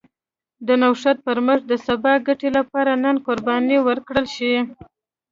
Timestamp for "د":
0.67-0.69, 1.67-1.73